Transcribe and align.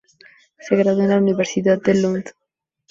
Se 0.57 0.75
graduó 0.75 1.03
en 1.03 1.09
la 1.09 1.19
Universidad 1.19 1.79
de 1.79 1.93
Lund. 2.01 2.31